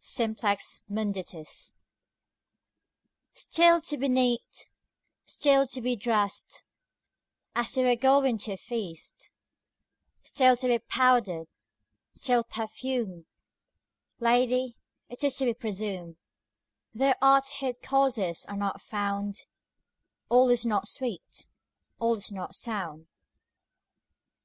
Simplex 0.00 0.82
Munditiis 0.90 1.72
STILL 3.32 3.80
to 3.82 3.96
be 3.96 4.08
neat, 4.08 4.66
still 5.24 5.64
to 5.68 5.80
be 5.80 5.94
drest, 5.94 6.64
As 7.54 7.76
you 7.76 7.86
were 7.86 7.94
going 7.94 8.36
to 8.38 8.52
a 8.54 8.56
feast; 8.56 9.30
Still 10.24 10.56
to 10.56 10.66
be 10.66 10.80
powder'd, 10.80 11.46
still 12.14 12.42
perfumed: 12.42 13.26
Lady, 14.18 14.76
it 15.08 15.22
is 15.22 15.36
to 15.36 15.44
be 15.44 15.54
presumed, 15.54 16.16
Though 16.92 17.14
art's 17.22 17.58
hid 17.60 17.80
causes 17.80 18.44
are 18.48 18.56
not 18.56 18.82
found, 18.82 19.36
5 19.36 19.44
All 20.30 20.48
is 20.50 20.66
not 20.66 20.88
sweet, 20.88 21.46
all 22.00 22.14
is 22.14 22.32
not 22.32 22.56
sound. 22.56 23.06